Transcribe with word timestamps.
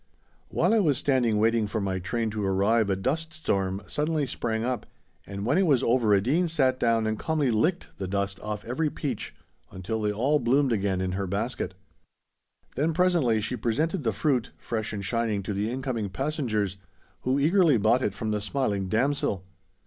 While 0.47 0.73
I 0.73 0.79
was 0.79 0.97
standing 0.97 1.37
waiting 1.37 1.67
for 1.67 1.79
my 1.79 1.99
train 1.99 2.31
to 2.31 2.43
arrive 2.43 2.89
a 2.89 2.95
dust 2.95 3.33
storm 3.33 3.83
suddenly 3.85 4.25
sprang 4.25 4.65
up, 4.65 4.87
and 5.27 5.45
when 5.45 5.59
it 5.59 5.67
was 5.67 5.83
over 5.83 6.15
Edeen 6.15 6.47
sat 6.47 6.79
down 6.79 7.05
and 7.05 7.19
calmly 7.19 7.51
licked 7.51 7.89
the 7.99 8.07
dust 8.07 8.39
off 8.39 8.65
every 8.65 8.89
peach 8.89 9.35
until 9.69 10.01
they 10.01 10.11
all 10.11 10.39
bloomed 10.39 10.73
again 10.73 11.01
in 11.01 11.11
her 11.11 11.27
basket; 11.27 11.75
then 12.75 12.95
presently 12.95 13.39
she 13.41 13.55
presented 13.55 14.03
the 14.03 14.11
fruit, 14.11 14.49
fresh 14.57 14.91
and 14.91 15.05
shining, 15.05 15.43
to 15.43 15.53
the 15.53 15.69
incoming 15.69 16.09
passengers, 16.09 16.77
who 17.21 17.37
eagerly 17.39 17.77
bought 17.77 18.01
it 18.01 18.15
from 18.15 18.31
the 18.31 18.41
smiling 18.41 18.87
damsel! 18.89 19.45